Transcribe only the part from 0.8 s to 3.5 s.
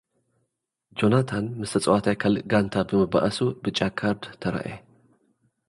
ጆናታን፡ ምስ ተጻዋታይ ካልእ ጋንታ ብምብኣሱ